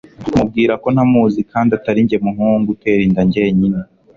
[0.35, 3.81] mubwira ko ntamuzi kandi atarinjye muhungu uterinda njye nyine